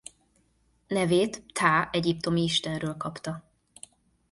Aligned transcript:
Nevét 0.87 1.39
Ptah 1.41 1.87
egyiptomi 1.91 2.41
istenről 2.43 2.97
kapta. 2.97 3.43